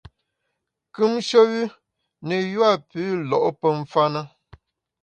Kùmshe 0.93 1.39
wü 1.51 1.59
ne 2.27 2.37
yua 2.53 2.71
pü 2.89 3.01
lo’ 3.29 3.37
pe 3.59 3.67
mfa’ 3.79 4.03
na. 4.13 4.21